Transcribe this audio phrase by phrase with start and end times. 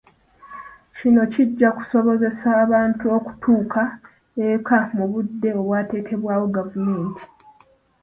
[0.95, 3.83] Kino kijja kusobozese abantu okutuuka
[4.47, 7.23] eka mu budde obwateekebwawo gavumenti.